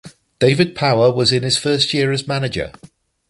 [0.39, 2.71] David Power was in his first year as manager.